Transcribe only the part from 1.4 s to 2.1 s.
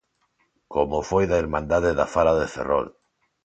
Irmandade da